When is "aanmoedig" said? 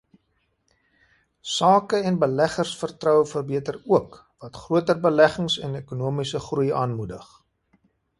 6.79-7.29